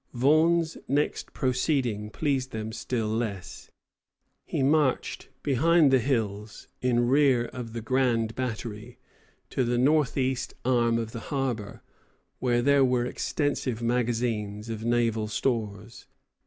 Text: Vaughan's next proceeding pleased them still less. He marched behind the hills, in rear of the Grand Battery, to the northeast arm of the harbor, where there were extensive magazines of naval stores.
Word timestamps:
Vaughan's 0.15 0.77
next 0.87 1.31
proceeding 1.31 2.09
pleased 2.09 2.49
them 2.49 2.71
still 2.73 3.07
less. 3.07 3.69
He 4.47 4.63
marched 4.63 5.29
behind 5.43 5.91
the 5.91 5.99
hills, 5.99 6.67
in 6.81 7.07
rear 7.07 7.45
of 7.45 7.73
the 7.73 7.83
Grand 7.83 8.33
Battery, 8.33 8.97
to 9.51 9.63
the 9.63 9.77
northeast 9.77 10.55
arm 10.65 10.97
of 10.97 11.11
the 11.11 11.19
harbor, 11.29 11.83
where 12.39 12.63
there 12.63 12.83
were 12.83 13.05
extensive 13.05 13.83
magazines 13.83 14.69
of 14.69 14.83
naval 14.83 15.27
stores. 15.27 16.07